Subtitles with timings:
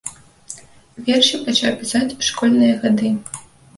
[1.09, 3.09] Вершы пачаў пісаць у школьныя гады.